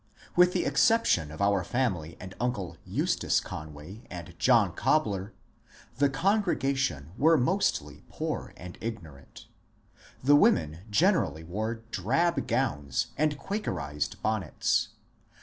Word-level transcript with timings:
With 0.35 0.53
the 0.53 0.65
exception 0.65 1.29
of 1.29 1.43
our 1.43 1.63
family 1.63 2.17
and 2.19 2.33
uncle 2.41 2.75
Eustace 2.87 3.39
Conway 3.39 4.01
and 4.09 4.33
John 4.39 4.71
Cobler, 4.71 5.35
the 5.97 6.09
congregation 6.09 7.11
were 7.19 7.37
mostly 7.37 8.03
poor 8.09 8.51
and 8.57 8.79
ignorant. 8.81 9.45
The 10.23 10.35
women 10.35 10.79
generally 10.89 11.43
wore 11.43 11.83
drab 11.91 12.47
gowns 12.47 13.09
and 13.15 13.37
Quakerized 13.37 14.23
bonnets. 14.23 14.87